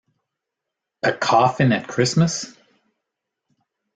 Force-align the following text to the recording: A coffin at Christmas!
A 1.03 1.13
coffin 1.13 1.71
at 1.71 1.87
Christmas! 1.87 2.55